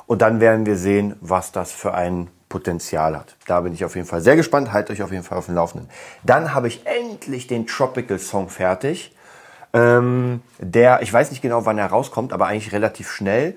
Und 0.07 0.23
dann 0.23 0.41
werden 0.41 0.67
wir 0.67 0.77
sehen, 0.77 1.17
was 1.21 1.53
das 1.53 1.73
für 1.73 1.95
ein 1.95 2.29
Potenzial 2.49 3.17
hat. 3.17 3.37
Da 3.47 3.61
bin 3.61 3.73
ich 3.73 3.85
auf 3.85 3.95
jeden 3.95 4.07
Fall 4.07 4.21
sehr 4.21 4.37
gespannt. 4.37 4.73
Haltet 4.73 4.97
euch 4.97 5.03
auf 5.03 5.13
jeden 5.13 5.23
Fall 5.23 5.39
auf 5.39 5.47
dem 5.47 5.55
Laufenden. 5.55 5.89
Dann 6.25 6.53
habe 6.53 6.69
ich 6.69 6.85
endlich 6.85 7.47
den 7.47 7.67
Tropical 7.67 8.19
Song 8.19 8.49
fertig. 8.49 9.15
Ähm, 9.73 10.43
der, 10.59 11.01
ich 11.03 11.13
weiß 11.13 11.31
nicht 11.31 11.43
genau, 11.43 11.65
wann 11.65 11.79
er 11.79 11.87
rauskommt, 11.87 12.33
aber 12.33 12.47
eigentlich 12.47 12.73
relativ 12.73 13.11
schnell. 13.11 13.57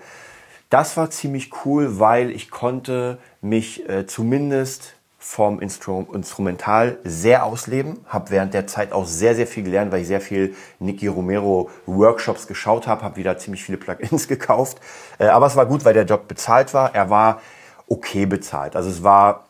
Das 0.69 0.95
war 0.95 1.09
ziemlich 1.09 1.51
cool, 1.65 1.99
weil 1.99 2.31
ich 2.31 2.51
konnte 2.51 3.17
mich 3.41 3.87
äh, 3.89 4.05
zumindest 4.05 4.93
vom 5.23 5.61
Instru 5.61 6.05
Instrumental 6.13 6.97
sehr 7.05 7.45
ausleben. 7.45 8.05
Habe 8.07 8.29
während 8.29 8.53
der 8.53 8.67
Zeit 8.67 8.91
auch 8.91 9.05
sehr, 9.05 9.35
sehr 9.35 9.47
viel 9.47 9.63
gelernt, 9.63 9.91
weil 9.91 10.01
ich 10.01 10.07
sehr 10.07 10.19
viel 10.19 10.53
Nicky 10.79 11.07
Romero 11.07 11.71
Workshops 11.85 12.45
geschaut 12.45 12.87
habe. 12.87 13.03
Habe 13.03 13.15
wieder 13.15 13.37
ziemlich 13.37 13.63
viele 13.63 13.77
Plugins 13.77 14.27
gekauft. 14.27 14.79
Äh, 15.17 15.27
aber 15.27 15.47
es 15.47 15.55
war 15.55 15.65
gut, 15.65 15.85
weil 15.85 15.93
der 15.93 16.03
Job 16.03 16.27
bezahlt 16.27 16.73
war. 16.73 16.93
Er 16.93 17.09
war 17.09 17.41
okay 17.87 18.25
bezahlt. 18.25 18.75
Also 18.75 18.89
es 18.89 19.01
war 19.01 19.45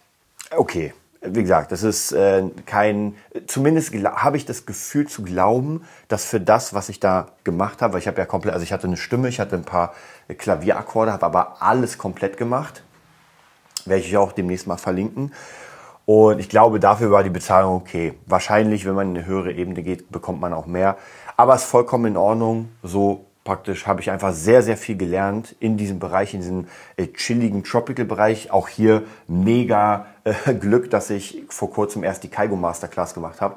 okay. 0.56 0.94
Wie 1.22 1.42
gesagt, 1.42 1.72
das 1.72 1.82
ist 1.82 2.12
äh, 2.12 2.44
kein, 2.68 3.16
zumindest 3.48 3.94
habe 3.96 4.38
ich 4.38 4.46
das 4.46 4.66
Gefühl 4.68 5.08
zu 5.08 5.24
glauben, 5.24 5.86
dass 6.08 6.24
für 6.26 6.40
das, 6.40 6.76
was 6.76 6.88
ich 6.90 7.00
da 7.00 7.30
gemacht 7.44 7.82
habe, 7.82 7.94
weil 7.94 8.00
ich 8.00 8.08
habe 8.08 8.20
ja 8.20 8.26
komplett, 8.26 8.54
also 8.54 8.64
ich 8.64 8.72
hatte 8.72 8.88
eine 8.88 8.98
Stimme, 8.98 9.28
ich 9.28 9.40
hatte 9.40 9.56
ein 9.56 9.64
paar 9.64 9.94
Klavierakkorde, 10.38 11.14
habe 11.14 11.26
aber 11.26 11.62
alles 11.62 11.98
komplett 11.98 12.38
gemacht. 12.38 12.84
Werde 13.86 14.04
ich 14.04 14.18
auch 14.18 14.32
demnächst 14.32 14.68
mal 14.68 14.78
verlinken. 14.78 15.32
Und 16.06 16.40
ich 16.40 16.50
glaube, 16.50 16.80
dafür 16.80 17.12
war 17.12 17.24
die 17.24 17.30
Bezahlung 17.30 17.76
okay. 17.76 18.14
Wahrscheinlich, 18.26 18.86
wenn 18.86 18.96
man 18.96 19.12
in 19.12 19.18
eine 19.18 19.26
höhere 19.26 19.54
Ebene 19.54 19.84
geht, 19.84 20.12
bekommt 20.12 20.42
man 20.42 20.54
auch 20.54 20.66
mehr. 20.66 20.98
Aber 21.38 21.56
es 21.56 21.64
ist 21.64 21.70
vollkommen 21.70 22.06
in 22.06 22.18
Ordnung. 22.18 22.70
So 22.84 23.26
praktisch 23.44 23.88
habe 23.88 24.02
ich 24.02 24.12
einfach 24.12 24.34
sehr, 24.34 24.62
sehr 24.64 24.78
viel 24.78 24.98
gelernt 24.98 25.56
in 25.60 25.78
diesem 25.78 26.00
Bereich, 26.00 26.34
in 26.34 26.42
diesem 26.42 26.68
äh, 26.98 27.08
chilligen 27.08 27.64
Tropical-Bereich. 27.64 28.52
Auch 28.52 28.68
hier 28.68 29.04
mega 29.28 30.08
äh, 30.24 30.54
Glück, 30.54 30.90
dass 30.90 31.10
ich 31.10 31.44
vor 31.50 31.72
kurzem 31.72 32.04
erst 32.04 32.24
die 32.24 32.30
Kaigo 32.30 32.56
Masterclass 32.56 33.14
gemacht 33.14 33.40
habe. 33.40 33.56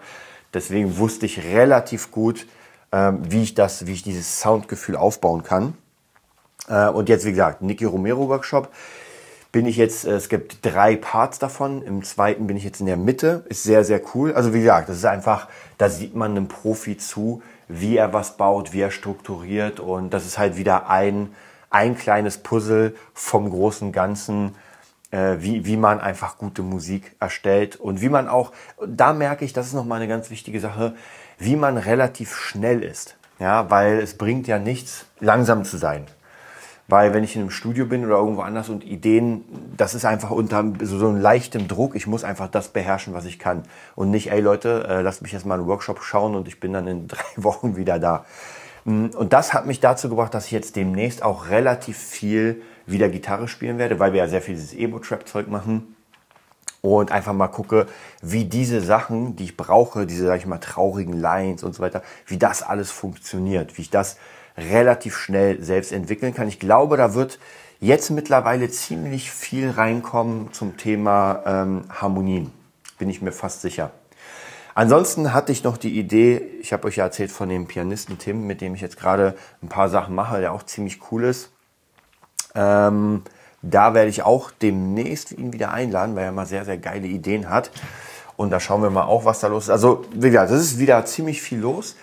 Deswegen 0.54 0.99
wusste 0.99 1.26
ich 1.26 1.45
relativ 1.45 2.11
gut, 2.12 2.47
ähm, 2.92 3.21
wie 3.28 3.42
ich 3.42 3.54
das, 3.54 3.87
wie 3.87 3.92
ich 3.92 4.02
dieses 4.02 4.40
Soundgefühl 4.40 4.97
aufbauen 4.97 5.42
kann. 5.42 5.75
Äh, 6.68 6.88
und 6.88 7.09
jetzt, 7.09 7.25
wie 7.25 7.30
gesagt, 7.30 7.62
Nicky 7.62 7.85
Romero 7.85 8.28
Workshop 8.28 8.71
bin 9.57 9.65
ich 9.65 9.79
jetzt, 9.79 10.05
äh, 10.05 10.11
es 10.11 10.29
gibt 10.29 10.59
drei 10.61 10.97
Parts 10.97 11.39
davon. 11.39 11.81
Im 11.81 12.03
zweiten 12.05 12.47
bin 12.47 12.59
ich 12.59 12.65
jetzt 12.65 12.81
in 12.81 12.85
der 12.85 12.99
Mitte. 12.99 13.47
Ist 13.49 13.63
sehr, 13.63 13.85
sehr 13.85 14.03
cool. 14.15 14.35
Also 14.35 14.53
wie 14.53 14.61
gesagt, 14.61 14.91
das 14.91 14.99
ist 14.99 15.07
einfach, 15.07 15.49
da 15.79 15.89
sieht 15.89 16.15
man 16.15 16.33
einem 16.33 16.47
Profi 16.47 16.99
zu, 16.99 17.41
wie 17.67 17.97
er 17.97 18.13
was 18.13 18.37
baut, 18.37 18.75
wie 18.75 18.83
er 18.83 18.91
strukturiert. 18.91 19.81
Und 19.81 20.11
das 20.11 20.27
ist 20.27 20.37
halt 20.37 20.59
wieder 20.59 20.91
ein, 20.91 21.35
ein 21.71 21.97
kleines 21.97 22.37
Puzzle 22.37 22.95
vom 23.15 23.49
großen 23.49 23.93
Ganzen, 23.93 24.55
äh, 25.11 25.37
wie, 25.39 25.65
wie 25.65 25.79
man 25.79 26.01
einfach 26.01 26.37
gute 26.37 26.61
Musik 26.61 27.17
erstellt. 27.19 27.77
Und 27.77 28.03
wie 28.03 28.11
man 28.11 28.29
auch, 28.29 28.53
da 28.87 29.15
merke 29.15 29.47
ich, 29.47 29.55
das 29.55 29.69
ist 29.69 29.73
nochmal 29.73 30.03
eine 30.03 30.09
ganz 30.09 30.29
wichtige 30.29 30.61
Sache, 30.61 30.95
wie 31.39 31.57
man 31.57 31.79
relativ 31.79 32.37
schnell 32.37 32.83
ist. 32.83 33.17
Ja, 33.39 33.71
weil 33.71 34.01
es 34.01 34.19
bringt 34.19 34.49
ja 34.49 34.59
nichts, 34.59 35.07
langsam 35.19 35.65
zu 35.65 35.79
sein. 35.79 36.05
Weil 36.88 37.14
wenn 37.14 37.25
ich 37.25 37.35
in 37.35 37.43
einem 37.43 37.50
Studio 37.50 37.87
bin 37.87 38.05
oder 38.07 38.16
irgendwo 38.16 38.43
anders 38.43 38.69
und 38.69 38.85
Ideen, 38.85 39.45
das 39.76 39.95
ist 39.95 40.05
einfach 40.05 40.31
unter 40.31 40.64
so, 40.83 40.99
so 40.99 41.09
einem 41.09 41.21
leichtem 41.21 41.66
Druck. 41.66 41.97
Ich 41.97 42.07
muss 42.07 42.23
einfach 42.23 42.49
das 42.49 42.69
beherrschen, 42.69 43.12
was 43.12 43.25
ich 43.25 43.40
kann. 43.40 43.64
Und 43.97 44.11
nicht, 44.11 44.31
ey 44.31 44.40
Leute, 44.40 44.87
äh, 44.88 45.00
lasst 45.02 45.23
mich 45.23 45.33
jetzt 45.33 45.47
mal 45.47 45.59
einen 45.59 45.66
Workshop 45.66 46.02
schauen 46.02 46.37
und 46.37 46.47
ich 46.47 46.61
bin 46.61 46.73
dann 46.73 46.87
in 46.87 47.09
drei 47.09 47.25
Wochen 47.37 47.76
wieder 47.76 47.99
da. 47.99 48.25
Mm, 48.85 49.07
und 49.16 49.33
das 49.33 49.52
hat 49.52 49.66
mich 49.66 49.81
dazu 49.81 50.09
gebracht, 50.09 50.33
dass 50.33 50.47
ich 50.47 50.52
jetzt 50.52 50.76
demnächst 50.76 51.25
auch 51.25 51.49
relativ 51.49 51.99
viel 51.99 52.62
wieder 52.87 53.09
Gitarre 53.09 53.49
spielen 53.49 53.78
werde, 53.78 53.99
weil 53.99 54.12
wir 54.12 54.21
ja 54.21 54.28
sehr 54.28 54.43
viel 54.43 54.55
dieses 54.55 54.73
Ebo-Trap-Zeug 54.73 55.49
machen. 55.49 55.97
Und 56.83 57.11
einfach 57.11 57.33
mal 57.33 57.49
gucke, 57.49 57.87
wie 58.23 58.45
diese 58.45 58.81
Sachen, 58.81 59.35
die 59.35 59.45
ich 59.45 59.57
brauche, 59.57 60.07
diese, 60.07 60.26
sag 60.26 60.38
ich 60.38 60.47
mal, 60.47 60.59
traurigen 60.59 61.14
Lines 61.14 61.64
und 61.64 61.75
so 61.75 61.83
weiter, 61.83 62.02
wie 62.26 62.38
das 62.38 62.62
alles 62.62 62.93
funktioniert, 62.93 63.76
wie 63.76 63.83
ich 63.83 63.90
das 63.90 64.19
relativ 64.57 65.17
schnell 65.17 65.63
selbst 65.63 65.93
entwickeln 65.93 66.35
kann. 66.35 66.49
Ich 66.49 66.59
glaube, 66.59 66.97
da 66.97 67.15
wird 67.15 67.39
jetzt 67.81 68.11
mittlerweile 68.11 68.71
ziemlich 68.71 69.31
viel 69.31 69.71
reinkommen 69.71 70.53
zum 70.53 70.77
Thema 70.77 71.43
ähm, 71.47 71.85
Harmonien. 71.91 72.53
Bin 72.99 73.11
ich 73.11 73.21
mir 73.21 73.33
fast 73.33 73.61
sicher. 73.61 73.91
Ansonsten 74.75 75.33
hatte 75.33 75.53
ich 75.53 75.65
noch 75.65 75.79
die 75.79 75.99
Idee, 75.99 76.43
ich 76.61 76.73
habe 76.73 76.87
euch 76.87 76.97
ja 76.97 77.05
erzählt 77.05 77.33
von 77.33 77.49
dem 77.49 77.67
Pianisten 77.67 78.19
Tim, 78.19 78.47
mit 78.47 78.61
dem 78.61 78.75
ich 78.75 78.83
jetzt 78.83 78.99
gerade 78.99 79.35
ein 79.63 79.69
paar 79.69 79.89
Sachen 79.89 80.15
mache, 80.15 80.41
der 80.41 80.53
auch 80.53 80.65
ziemlich 80.65 81.01
cool 81.11 81.25
ist. 81.25 81.51
Ähm, 82.55 83.23
da 83.63 83.95
werde 83.95 84.11
ich 84.11 84.23
auch 84.23 84.51
demnächst 84.51 85.33
ihn 85.33 85.53
wieder 85.53 85.73
einladen, 85.73 86.15
weil 86.15 86.25
er 86.25 86.33
mal 86.33 86.47
sehr, 86.47 86.65
sehr 86.65 86.79
geile 86.79 87.07
Ideen 87.07 87.49
hat. 87.49 87.71
Und 88.37 88.51
da 88.51 88.61
schauen 88.61 88.83
wir 88.83 88.91
mal 88.91 89.05
auch, 89.05 89.25
was 89.25 89.41
da 89.41 89.47
los 89.47 89.65
ist. 89.65 89.71
Also, 89.71 90.05
wie 90.13 90.29
gesagt, 90.29 90.51
es 90.51 90.61
ist 90.61 90.79
wieder 90.79 91.05
ziemlich 91.07 91.41
viel 91.41 91.59
los. 91.59 91.97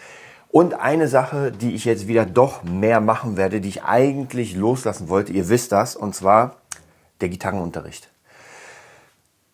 Und 0.54 0.76
eine 0.76 1.08
Sache, 1.08 1.52
die 1.52 1.74
ich 1.74 1.84
jetzt 1.84 2.08
wieder 2.08 2.28
doch 2.28 2.62
mehr 2.62 3.02
machen 3.02 3.38
werde, 3.38 3.60
die 3.60 3.70
ich 3.70 3.86
eigentlich 3.86 4.56
loslassen 4.56 5.10
wollte, 5.10 5.34
ihr 5.34 5.50
wisst 5.50 5.72
das, 5.72 5.96
und 5.96 6.14
zwar 6.14 6.58
der 7.22 7.30
Gitarrenunterricht. 7.30 8.12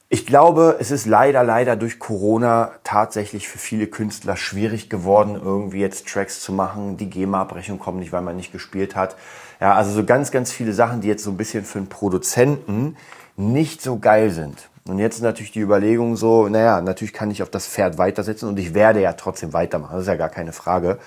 Ich 0.09 0.25
glaube, 0.25 0.75
es 0.77 0.91
ist 0.91 1.05
leider, 1.05 1.41
leider 1.45 1.77
durch 1.77 1.99
Corona 1.99 2.73
tatsächlich 2.83 3.47
für 3.47 3.59
viele 3.59 3.87
Künstler 3.87 4.35
schwierig 4.35 4.89
geworden, 4.89 5.39
irgendwie 5.41 5.79
jetzt 5.79 6.05
Tracks 6.05 6.41
zu 6.41 6.51
machen. 6.51 6.97
Die 6.97 7.09
GEMA-Abrechnung 7.09 7.79
kommt 7.79 7.99
nicht, 7.99 8.11
weil 8.11 8.21
man 8.21 8.35
nicht 8.35 8.51
gespielt 8.51 8.97
hat. 8.97 9.15
Ja, 9.61 9.75
also 9.75 9.91
so 9.91 10.03
ganz, 10.03 10.31
ganz 10.31 10.51
viele 10.51 10.73
Sachen, 10.73 10.99
die 10.99 11.07
jetzt 11.07 11.23
so 11.23 11.29
ein 11.31 11.37
bisschen 11.37 11.63
für 11.63 11.77
einen 11.77 11.87
Produzenten 11.87 12.97
nicht 13.37 13.81
so 13.81 13.99
geil 13.99 14.31
sind. 14.31 14.67
Und 14.89 14.99
jetzt 14.99 15.15
ist 15.15 15.21
natürlich 15.21 15.51
die 15.51 15.61
Überlegung 15.61 16.15
so, 16.15 16.47
naja, 16.47 16.81
natürlich 16.81 17.13
kann 17.13 17.31
ich 17.31 17.43
auf 17.43 17.49
das 17.49 17.67
Pferd 17.67 17.97
weitersetzen 17.97 18.49
und 18.49 18.57
ich 18.57 18.73
werde 18.73 19.01
ja 19.01 19.13
trotzdem 19.13 19.53
weitermachen, 19.53 19.93
das 19.93 20.01
ist 20.01 20.07
ja 20.07 20.15
gar 20.15 20.29
keine 20.29 20.53
Frage. 20.53 20.99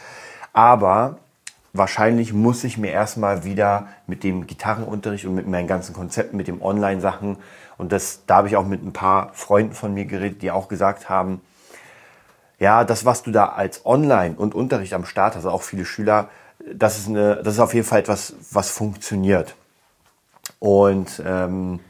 Aber 0.53 1.19
wahrscheinlich 1.73 2.33
muss 2.33 2.65
ich 2.65 2.79
mir 2.79 2.93
erstmal 2.93 3.45
wieder 3.45 3.89
mit 4.07 4.25
dem 4.25 4.47
Gitarrenunterricht 4.47 5.25
und 5.25 5.35
mit 5.35 5.49
meinen 5.49 5.67
ganzen 5.67 5.95
Konzepten, 5.95 6.37
mit 6.37 6.49
den 6.49 6.61
Online-Sachen 6.61 7.39
und 7.79 7.93
das, 7.93 8.23
da 8.27 8.37
habe 8.37 8.49
ich 8.49 8.57
auch 8.57 8.67
mit 8.67 8.85
ein 8.85 8.93
paar 8.93 9.31
Freunden 9.33 9.73
von 9.73 9.95
mir 9.95 10.05
geredet, 10.05 10.43
die 10.43 10.51
auch 10.51 10.69
gesagt 10.69 11.09
haben, 11.09 11.41
ja, 12.59 12.85
das, 12.85 13.05
was 13.05 13.25
du 13.25 13.33
da 13.33 13.47
als 13.47 13.85
Online 13.85 14.37
und 14.37 14.55
Unterricht 14.55 14.95
am 14.95 15.05
Start 15.05 15.35
hast, 15.35 15.47
auch 15.47 15.62
viele 15.62 15.85
Schüler, 15.85 16.29
das 16.73 16.99
ist, 16.99 17.09
eine, 17.09 17.43
das 17.43 17.55
ist 17.55 17.61
auf 17.61 17.75
jeden 17.75 17.87
Fall 17.87 17.99
etwas, 17.99 18.35
was 18.53 18.71
funktioniert. 18.71 19.57
Und 20.61 21.21
ähm, 21.27 21.81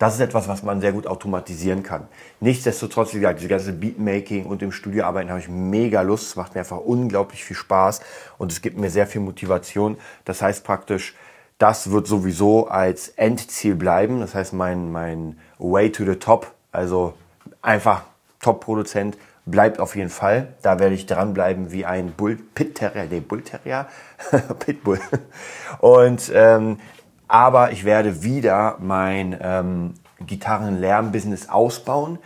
das 0.00 0.14
ist 0.14 0.20
etwas, 0.20 0.48
was 0.48 0.62
man 0.62 0.80
sehr 0.80 0.92
gut 0.92 1.06
automatisieren 1.06 1.82
kann. 1.82 2.08
Nichtsdestotrotz, 2.40 3.12
wie 3.12 3.18
gesagt, 3.18 3.40
diese 3.40 3.50
ganze 3.50 3.74
Beatmaking 3.74 4.46
und 4.46 4.62
im 4.62 4.72
Studio 4.72 5.04
arbeiten 5.04 5.28
habe 5.28 5.40
ich 5.40 5.48
mega 5.50 6.00
Lust. 6.00 6.28
Es 6.28 6.36
macht 6.36 6.54
mir 6.54 6.60
einfach 6.60 6.78
unglaublich 6.78 7.44
viel 7.44 7.54
Spaß 7.54 8.00
und 8.38 8.50
es 8.50 8.62
gibt 8.62 8.78
mir 8.78 8.88
sehr 8.88 9.06
viel 9.06 9.20
Motivation. 9.20 9.98
Das 10.24 10.40
heißt 10.40 10.64
praktisch, 10.64 11.14
das 11.58 11.90
wird 11.90 12.06
sowieso 12.06 12.68
als 12.68 13.10
Endziel 13.10 13.74
bleiben. 13.74 14.20
Das 14.20 14.34
heißt, 14.34 14.54
mein, 14.54 14.90
mein 14.90 15.38
Way 15.58 15.92
to 15.92 16.06
the 16.06 16.16
Top, 16.16 16.50
also 16.72 17.12
einfach 17.60 18.04
Top-Produzent, 18.40 19.18
bleibt 19.44 19.80
auf 19.80 19.96
jeden 19.96 20.08
Fall. 20.08 20.54
Da 20.62 20.78
werde 20.78 20.94
ich 20.94 21.04
dranbleiben 21.04 21.72
wie 21.72 21.84
ein 21.84 22.12
Bull, 22.12 22.38
Pit 22.54 22.76
Terrier, 22.76 23.06
nee, 23.10 23.20
Bull 23.20 23.42
Terrier, 23.42 23.86
Pitbull. 24.60 24.98
Und 25.80 26.32
ähm, 26.34 26.78
aber 27.30 27.70
ich 27.70 27.84
werde 27.84 28.24
wieder 28.24 28.76
mein 28.80 29.38
ähm, 29.40 29.94
Gitarrenlärm-Business 30.26 31.48
ausbauen, 31.48 32.18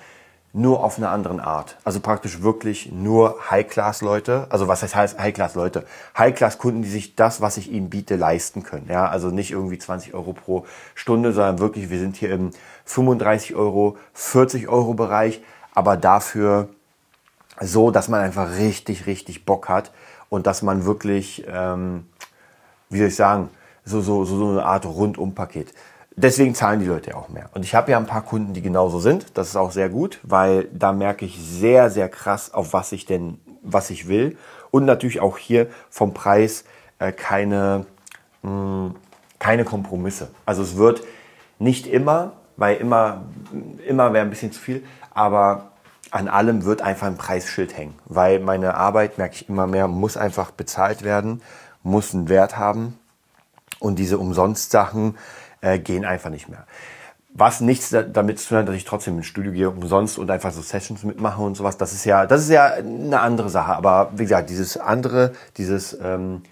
nur 0.54 0.82
auf 0.82 0.96
eine 0.96 1.10
andere 1.10 1.42
Art. 1.42 1.76
Also 1.84 2.00
praktisch 2.00 2.40
wirklich 2.40 2.90
nur 2.90 3.36
High-Class-Leute. 3.50 4.46
Also 4.48 4.66
was 4.66 4.82
heißt 4.82 5.18
High-Class-Leute? 5.18 5.84
High-Class-Kunden, 6.16 6.82
die 6.82 6.88
sich 6.88 7.16
das, 7.16 7.42
was 7.42 7.58
ich 7.58 7.70
ihnen 7.70 7.90
biete, 7.90 8.16
leisten 8.16 8.62
können. 8.62 8.86
Ja, 8.88 9.06
also 9.06 9.28
nicht 9.28 9.50
irgendwie 9.50 9.78
20 9.78 10.14
Euro 10.14 10.32
pro 10.32 10.64
Stunde, 10.94 11.32
sondern 11.32 11.58
wirklich, 11.58 11.90
wir 11.90 11.98
sind 11.98 12.16
hier 12.16 12.30
im 12.30 12.50
35 12.86 13.54
Euro, 13.56 13.98
40 14.14 14.68
Euro 14.68 14.94
Bereich, 14.94 15.42
aber 15.74 15.98
dafür 15.98 16.68
so, 17.60 17.90
dass 17.90 18.08
man 18.08 18.20
einfach 18.20 18.56
richtig, 18.56 19.06
richtig 19.06 19.44
Bock 19.44 19.68
hat 19.68 19.92
und 20.30 20.46
dass 20.46 20.62
man 20.62 20.86
wirklich, 20.86 21.44
ähm, 21.46 22.06
wie 22.88 22.98
soll 22.98 23.08
ich 23.08 23.16
sagen, 23.16 23.50
so, 23.84 24.00
so, 24.00 24.24
so 24.24 24.48
eine 24.48 24.64
Art 24.64 24.86
Rundumpaket. 24.86 25.72
Deswegen 26.16 26.54
zahlen 26.54 26.80
die 26.80 26.86
Leute 26.86 27.16
auch 27.16 27.28
mehr. 27.28 27.50
Und 27.54 27.64
ich 27.64 27.74
habe 27.74 27.90
ja 27.90 27.98
ein 27.98 28.06
paar 28.06 28.22
Kunden, 28.22 28.54
die 28.54 28.62
genauso 28.62 29.00
sind. 29.00 29.26
Das 29.34 29.48
ist 29.48 29.56
auch 29.56 29.72
sehr 29.72 29.88
gut, 29.88 30.20
weil 30.22 30.68
da 30.72 30.92
merke 30.92 31.24
ich 31.24 31.38
sehr, 31.40 31.90
sehr 31.90 32.08
krass, 32.08 32.54
auf 32.54 32.72
was 32.72 32.92
ich 32.92 33.04
denn, 33.04 33.40
was 33.62 33.90
ich 33.90 34.06
will. 34.06 34.36
Und 34.70 34.84
natürlich 34.84 35.20
auch 35.20 35.38
hier 35.38 35.66
vom 35.90 36.14
Preis 36.14 36.64
äh, 37.00 37.10
keine, 37.10 37.86
mh, 38.42 38.50
hm, 38.50 38.94
keine 39.40 39.64
Kompromisse. 39.64 40.28
Also 40.46 40.62
es 40.62 40.76
wird 40.76 41.02
nicht 41.58 41.86
immer, 41.86 42.32
weil 42.56 42.76
immer, 42.76 43.22
immer 43.86 44.12
wäre 44.12 44.24
ein 44.24 44.30
bisschen 44.30 44.52
zu 44.52 44.60
viel, 44.60 44.84
aber 45.12 45.72
an 46.12 46.28
allem 46.28 46.64
wird 46.64 46.80
einfach 46.80 47.08
ein 47.08 47.16
Preisschild 47.16 47.76
hängen. 47.76 47.94
Weil 48.04 48.38
meine 48.38 48.74
Arbeit, 48.74 49.18
merke 49.18 49.34
ich 49.34 49.48
immer 49.48 49.66
mehr, 49.66 49.88
muss 49.88 50.16
einfach 50.16 50.52
bezahlt 50.52 51.02
werden, 51.02 51.42
muss 51.82 52.14
einen 52.14 52.28
Wert 52.28 52.56
haben 52.56 52.98
und 53.84 53.98
diese 53.98 54.18
Umsonst-Sachen 54.18 55.16
äh, 55.60 55.78
gehen 55.78 56.04
einfach 56.04 56.30
nicht 56.30 56.48
mehr. 56.48 56.66
Was 57.36 57.60
nichts 57.60 57.90
damit 57.90 58.38
zu 58.38 58.48
tun 58.48 58.58
hat, 58.58 58.68
dass 58.68 58.76
ich 58.76 58.84
trotzdem 58.84 59.16
ins 59.16 59.26
Studio 59.26 59.52
gehe 59.52 59.68
umsonst 59.68 60.18
und 60.18 60.30
einfach 60.30 60.52
so 60.52 60.62
Sessions 60.62 61.02
mitmache 61.02 61.42
und 61.42 61.56
sowas. 61.56 61.76
Das 61.76 61.92
ist 61.92 62.04
ja, 62.04 62.26
das 62.26 62.42
ist 62.42 62.50
ja 62.50 62.66
eine 62.74 63.20
andere 63.20 63.50
Sache. 63.50 63.72
Aber 63.72 64.10
wie 64.14 64.22
gesagt, 64.22 64.50
dieses 64.50 64.76
andere, 64.76 65.32
dieses 65.56 65.98
ähm, 66.00 66.42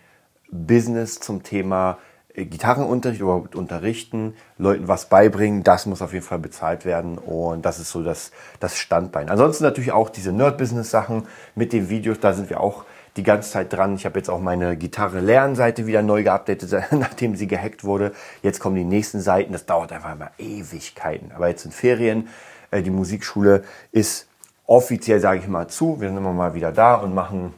Business 0.50 1.20
zum 1.20 1.44
Thema 1.44 1.98
äh, 2.34 2.44
Gitarrenunterricht, 2.44 3.20
überhaupt 3.20 3.54
unterrichten, 3.54 4.34
Leuten 4.58 4.88
was 4.88 5.06
beibringen, 5.06 5.62
das 5.62 5.86
muss 5.86 6.02
auf 6.02 6.12
jeden 6.12 6.24
Fall 6.24 6.40
bezahlt 6.40 6.84
werden 6.84 7.16
und 7.16 7.64
das 7.64 7.78
ist 7.78 7.90
so 7.90 8.02
das, 8.02 8.32
das 8.58 8.76
Standbein. 8.76 9.30
Ansonsten 9.30 9.62
natürlich 9.62 9.92
auch 9.92 10.10
diese 10.10 10.32
Nerd-Business-Sachen 10.32 11.28
mit 11.54 11.72
den 11.72 11.88
Videos, 11.88 12.18
da 12.18 12.32
sind 12.32 12.50
wir 12.50 12.60
auch 12.60 12.84
die 13.16 13.22
ganze 13.22 13.50
Zeit 13.50 13.72
dran. 13.72 13.94
Ich 13.94 14.06
habe 14.06 14.18
jetzt 14.18 14.30
auch 14.30 14.40
meine 14.40 14.76
Gitarre-Lernseite 14.76 15.86
wieder 15.86 16.02
neu 16.02 16.22
geupdatet, 16.22 16.72
nachdem 16.92 17.36
sie 17.36 17.46
gehackt 17.46 17.84
wurde. 17.84 18.12
Jetzt 18.42 18.60
kommen 18.60 18.76
die 18.76 18.84
nächsten 18.84 19.20
Seiten. 19.20 19.52
Das 19.52 19.66
dauert 19.66 19.92
einfach 19.92 20.12
immer 20.12 20.30
Ewigkeiten. 20.38 21.32
Aber 21.32 21.48
jetzt 21.48 21.62
sind 21.62 21.74
Ferien. 21.74 22.28
Äh, 22.70 22.82
die 22.82 22.90
Musikschule 22.90 23.64
ist 23.90 24.26
offiziell, 24.66 25.20
sage 25.20 25.40
ich 25.40 25.48
mal, 25.48 25.68
zu. 25.68 26.00
Wir 26.00 26.08
sind 26.08 26.16
immer 26.16 26.32
mal 26.32 26.54
wieder 26.54 26.72
da 26.72 26.94
und 26.94 27.14
machen, 27.14 27.52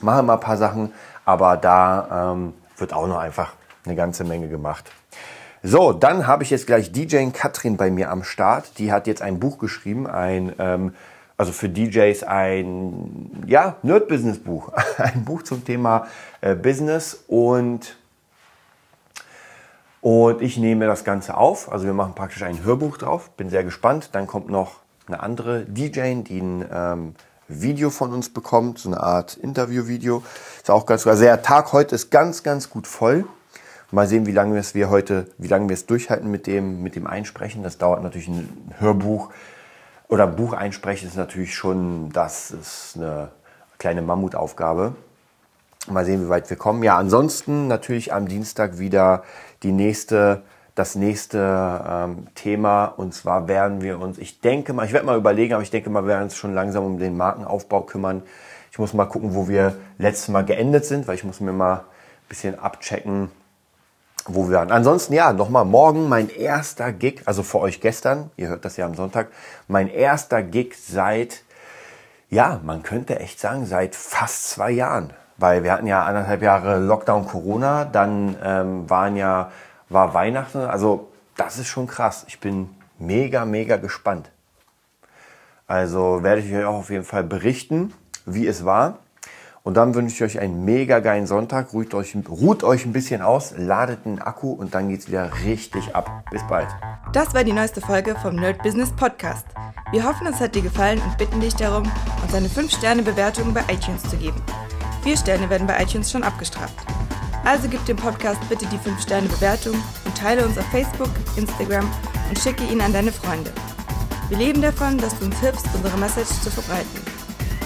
machen 0.00 0.26
mal 0.26 0.34
ein 0.34 0.40
paar 0.40 0.56
Sachen. 0.56 0.92
Aber 1.24 1.56
da 1.56 2.32
ähm, 2.32 2.54
wird 2.76 2.92
auch 2.92 3.06
noch 3.06 3.18
einfach 3.18 3.52
eine 3.84 3.94
ganze 3.94 4.24
Menge 4.24 4.48
gemacht. 4.48 4.90
So, 5.62 5.92
dann 5.92 6.26
habe 6.26 6.42
ich 6.42 6.50
jetzt 6.50 6.66
gleich 6.66 6.90
DJ 6.90 7.24
Katrin 7.32 7.76
bei 7.76 7.88
mir 7.88 8.10
am 8.10 8.24
Start. 8.24 8.78
Die 8.78 8.90
hat 8.90 9.06
jetzt 9.06 9.22
ein 9.22 9.38
Buch 9.38 9.58
geschrieben, 9.58 10.08
ein 10.08 10.52
ähm, 10.58 10.94
also 11.36 11.52
für 11.52 11.68
DJs 11.68 12.22
ein 12.24 13.44
ja, 13.46 13.76
Nerd-Business-Buch. 13.82 14.72
Ein 14.98 15.24
Buch 15.24 15.42
zum 15.42 15.64
Thema 15.64 16.06
äh, 16.40 16.54
Business 16.54 17.24
und, 17.26 17.96
und 20.00 20.42
ich 20.42 20.56
nehme 20.58 20.86
das 20.86 21.04
Ganze 21.04 21.36
auf. 21.36 21.72
Also 21.72 21.86
wir 21.86 21.94
machen 21.94 22.14
praktisch 22.14 22.42
ein 22.42 22.64
Hörbuch 22.64 22.98
drauf. 22.98 23.30
Bin 23.30 23.48
sehr 23.48 23.64
gespannt. 23.64 24.10
Dann 24.12 24.26
kommt 24.26 24.48
noch 24.50 24.80
eine 25.06 25.20
andere 25.20 25.64
DJ, 25.64 26.22
die 26.22 26.40
ein 26.40 26.64
ähm, 26.72 27.14
Video 27.48 27.90
von 27.90 28.12
uns 28.12 28.30
bekommt, 28.30 28.78
so 28.78 28.88
eine 28.88 29.00
Art 29.00 29.36
Interview-Video. 29.36 30.22
Ist 30.56 30.70
auch 30.70 30.86
ganz, 30.86 31.06
also 31.06 31.22
der 31.22 31.42
Tag 31.42 31.72
heute 31.72 31.94
ist 31.94 32.10
ganz, 32.10 32.42
ganz 32.42 32.70
gut 32.70 32.86
voll. 32.86 33.24
Mal 33.90 34.06
sehen, 34.08 34.24
wie 34.24 34.32
lange 34.32 34.54
wir 34.54 34.60
es 34.60 34.74
wir 34.74 34.88
heute, 34.88 35.26
wie 35.36 35.48
lange 35.48 35.68
wir 35.68 35.74
es 35.74 35.84
durchhalten 35.84 36.30
mit 36.30 36.46
dem, 36.46 36.82
mit 36.82 36.96
dem 36.96 37.06
Einsprechen. 37.06 37.62
Das 37.62 37.76
dauert 37.76 38.02
natürlich 38.02 38.28
ein 38.28 38.72
Hörbuch 38.78 39.30
oder 40.12 40.24
ein 40.24 40.36
Buch 40.36 40.52
einsprechen 40.52 41.08
ist 41.08 41.16
natürlich 41.16 41.54
schon, 41.54 42.10
das 42.12 42.50
ist 42.50 42.96
eine 42.96 43.30
kleine 43.78 44.02
Mammutaufgabe. 44.02 44.94
Mal 45.88 46.04
sehen, 46.04 46.26
wie 46.26 46.28
weit 46.28 46.50
wir 46.50 46.58
kommen. 46.58 46.82
Ja, 46.82 46.98
ansonsten 46.98 47.66
natürlich 47.66 48.12
am 48.12 48.28
Dienstag 48.28 48.78
wieder 48.78 49.22
die 49.62 49.72
nächste, 49.72 50.42
das 50.74 50.96
nächste 50.96 51.82
ähm, 51.88 52.26
Thema. 52.34 52.84
Und 52.84 53.14
zwar 53.14 53.48
werden 53.48 53.80
wir 53.80 53.98
uns, 54.00 54.18
ich 54.18 54.42
denke 54.42 54.74
mal, 54.74 54.84
ich 54.84 54.92
werde 54.92 55.06
mal 55.06 55.16
überlegen, 55.16 55.54
aber 55.54 55.62
ich 55.62 55.70
denke 55.70 55.88
mal, 55.88 56.02
wir 56.02 56.08
werden 56.08 56.24
uns 56.24 56.36
schon 56.36 56.52
langsam 56.52 56.84
um 56.84 56.98
den 56.98 57.16
Markenaufbau 57.16 57.80
kümmern. 57.80 58.22
Ich 58.70 58.78
muss 58.78 58.92
mal 58.92 59.06
gucken, 59.06 59.34
wo 59.34 59.48
wir 59.48 59.76
letztes 59.96 60.28
Mal 60.28 60.44
geendet 60.44 60.84
sind, 60.84 61.08
weil 61.08 61.14
ich 61.14 61.24
muss 61.24 61.40
mir 61.40 61.52
mal 61.52 61.76
ein 61.76 62.28
bisschen 62.28 62.58
abchecken, 62.58 63.30
wo 64.26 64.48
wir 64.48 64.58
waren. 64.58 64.70
Ansonsten, 64.70 65.14
ja, 65.14 65.32
nochmal 65.32 65.64
morgen 65.64 66.08
mein 66.08 66.28
erster 66.28 66.92
Gig, 66.92 67.22
also 67.26 67.42
für 67.42 67.60
euch 67.60 67.80
gestern, 67.80 68.30
ihr 68.36 68.48
hört 68.48 68.64
das 68.64 68.76
ja 68.76 68.86
am 68.86 68.94
Sonntag, 68.94 69.28
mein 69.68 69.88
erster 69.88 70.42
Gig 70.42 70.74
seit, 70.76 71.42
ja, 72.30 72.60
man 72.62 72.82
könnte 72.82 73.18
echt 73.20 73.40
sagen, 73.40 73.66
seit 73.66 73.94
fast 73.94 74.50
zwei 74.50 74.70
Jahren. 74.70 75.12
Weil 75.38 75.64
wir 75.64 75.72
hatten 75.72 75.86
ja 75.86 76.04
anderthalb 76.04 76.42
Jahre 76.42 76.78
Lockdown 76.78 77.26
Corona, 77.26 77.84
dann 77.84 78.36
ähm, 78.42 78.88
waren 78.88 79.16
ja, 79.16 79.50
war 79.88 80.14
Weihnachten, 80.14 80.58
also 80.58 81.08
das 81.36 81.58
ist 81.58 81.68
schon 81.68 81.86
krass. 81.86 82.24
Ich 82.28 82.40
bin 82.40 82.70
mega, 82.98 83.44
mega 83.44 83.76
gespannt. 83.76 84.30
Also 85.66 86.22
werde 86.22 86.42
ich 86.42 86.54
euch 86.54 86.64
auch 86.64 86.76
auf 86.76 86.90
jeden 86.90 87.04
Fall 87.04 87.24
berichten, 87.24 87.92
wie 88.26 88.46
es 88.46 88.64
war. 88.64 88.98
Und 89.64 89.76
dann 89.76 89.94
wünsche 89.94 90.16
ich 90.16 90.22
euch 90.22 90.40
einen 90.40 90.64
mega 90.64 90.98
geilen 90.98 91.26
Sonntag. 91.26 91.72
Ruht 91.72 91.94
euch, 91.94 92.16
ruht 92.28 92.64
euch 92.64 92.84
ein 92.84 92.92
bisschen 92.92 93.22
aus, 93.22 93.54
ladet 93.56 94.00
einen 94.04 94.18
Akku 94.18 94.50
und 94.50 94.74
dann 94.74 94.88
geht's 94.88 95.06
wieder 95.06 95.30
richtig 95.44 95.94
ab. 95.94 96.24
Bis 96.32 96.42
bald. 96.48 96.66
Das 97.12 97.32
war 97.32 97.44
die 97.44 97.52
neueste 97.52 97.80
Folge 97.80 98.16
vom 98.20 98.34
Nerd 98.34 98.60
Business 98.62 98.90
Podcast. 98.90 99.46
Wir 99.92 100.04
hoffen, 100.04 100.26
es 100.26 100.40
hat 100.40 100.56
dir 100.56 100.62
gefallen 100.62 101.00
und 101.04 101.16
bitten 101.16 101.40
dich 101.40 101.54
darum, 101.54 101.84
uns 102.22 102.34
eine 102.34 102.48
5-Sterne-Bewertung 102.48 103.54
bei 103.54 103.62
iTunes 103.72 104.02
zu 104.02 104.16
geben. 104.16 104.42
Vier 105.04 105.16
Sterne 105.16 105.48
werden 105.48 105.66
bei 105.66 105.80
iTunes 105.80 106.10
schon 106.10 106.24
abgestraft. 106.24 106.74
Also 107.44 107.68
gib 107.68 107.84
dem 107.86 107.96
Podcast 107.96 108.40
bitte 108.48 108.66
die 108.66 108.78
5-Sterne-Bewertung 108.78 109.74
und 110.04 110.16
teile 110.16 110.44
uns 110.44 110.58
auf 110.58 110.66
Facebook, 110.66 111.10
Instagram 111.36 111.88
und 112.28 112.38
schicke 112.38 112.64
ihn 112.64 112.80
an 112.80 112.92
deine 112.92 113.12
Freunde. 113.12 113.52
Wir 114.28 114.38
leben 114.38 114.62
davon, 114.62 114.98
dass 114.98 115.18
du 115.18 115.26
uns 115.26 115.38
hilfst, 115.38 115.66
unsere 115.74 115.98
Message 115.98 116.30
zu 116.40 116.50
verbreiten. 116.50 117.00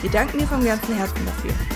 Wir 0.03 0.11
danken 0.11 0.39
dir 0.39 0.47
vom 0.47 0.65
ganzen 0.65 0.97
Herzen 0.97 1.25
dafür. 1.25 1.76